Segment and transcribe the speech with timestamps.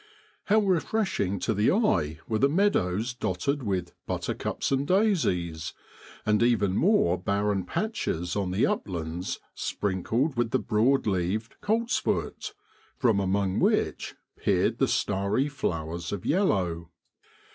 [0.45, 2.41] How refreshing to the eye were 36 APRIL IN BROADLAND.
[2.57, 5.73] the meadows dotted with l buttercups and daisies,'
[6.25, 12.55] and even the more barren patches on the uplands sprinkled with the broad leaved coltsfoot,
[12.97, 16.89] from among which peered the starry flowers of yellow.